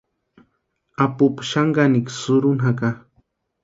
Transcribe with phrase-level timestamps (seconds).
[1.03, 2.89] Apupu xani kanikwa sïrhuni jaka.